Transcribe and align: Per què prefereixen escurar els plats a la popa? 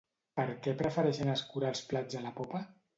Per 0.39 0.45
què 0.67 0.73
prefereixen 0.79 1.31
escurar 1.37 1.73
els 1.77 1.87
plats 1.95 2.23
a 2.23 2.27
la 2.29 2.37
popa? 2.43 2.69